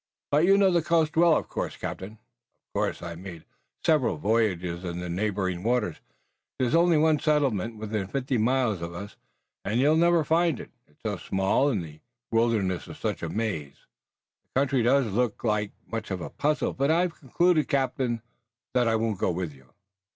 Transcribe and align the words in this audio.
"But 0.31 0.45
you 0.45 0.57
know 0.57 0.71
the 0.71 0.81
coast 0.81 1.15
well, 1.15 1.35
of 1.35 1.47
course, 1.47 1.77
captain?" 1.77 2.13
"Of 2.13 2.73
course. 2.73 3.01
I've 3.03 3.19
made 3.19 3.45
several 3.85 4.17
voyages 4.17 4.83
in 4.83 4.99
the 4.99 5.09
neighboring 5.09 5.61
waters. 5.61 5.97
There's 6.57 6.73
only 6.73 6.97
one 6.97 7.19
settlement 7.19 7.77
within 7.77 8.07
fifty 8.07 8.39
miles 8.39 8.81
of 8.81 8.95
us, 8.95 9.15
and 9.63 9.79
you'd 9.79 9.97
never 9.99 10.23
find 10.23 10.59
it, 10.59 10.71
it's 10.87 11.03
so 11.05 11.17
small 11.17 11.69
and 11.69 11.83
the 11.83 11.99
wilderness 12.31 12.87
is 12.87 12.97
such 12.97 13.21
a 13.21 13.29
maze." 13.29 13.85
"The 14.55 14.61
country 14.61 14.81
does 14.81 15.05
look 15.13 15.43
like 15.43 15.71
much 15.85 16.09
of 16.09 16.19
a 16.19 16.31
puzzle, 16.31 16.73
but 16.73 16.89
I've 16.89 17.19
concluded, 17.19 17.67
captain, 17.67 18.23
that 18.73 18.87
I 18.87 18.95
won't 18.95 19.19
go 19.19 19.29
with 19.29 19.53
you." 19.53 19.69